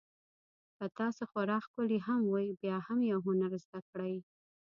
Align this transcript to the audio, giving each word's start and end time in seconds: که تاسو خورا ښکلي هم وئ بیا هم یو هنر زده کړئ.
که 0.77 0.85
تاسو 0.97 1.21
خورا 1.31 1.57
ښکلي 1.65 1.99
هم 2.07 2.21
وئ 2.33 2.47
بیا 2.61 2.77
هم 2.87 2.99
یو 3.11 3.19
هنر 3.27 3.51
زده 3.63 3.79
کړئ. 3.89 4.15